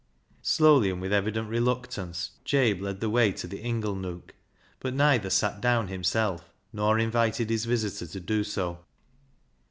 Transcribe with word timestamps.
SIowl}', 0.41 0.91
and 0.91 0.99
with 0.99 1.13
evident 1.13 1.47
reluctance, 1.47 2.31
Jabe 2.43 2.79
led 2.81 3.01
the 3.01 3.09
way 3.11 3.31
to 3.33 3.45
the 3.45 3.61
inglenook, 3.61 4.33
but 4.79 4.95
neither 4.95 5.29
sat 5.29 5.61
down 5.61 5.89
himself 5.89 6.49
nor 6.73 6.97
invited 6.97 7.51
his 7.51 7.65
visitor 7.65 8.07
to 8.11 8.19
do 8.19 8.43
so. 8.43 8.83